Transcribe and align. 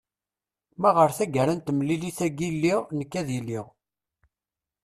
ma 0.79 0.89
ɣer 0.97 1.09
tagara 1.17 1.53
n 1.55 1.59
temlilit-agi 1.65 2.49
lliɣ 2.55 2.79
nekk 2.97 3.13
ad 3.19 3.29
iliɣ 3.37 3.67